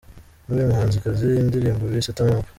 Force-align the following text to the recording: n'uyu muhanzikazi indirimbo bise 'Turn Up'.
n'uyu 0.45 0.69
muhanzikazi 0.71 1.27
indirimbo 1.43 1.83
bise 1.93 2.11
'Turn 2.13 2.31
Up'. 2.39 2.47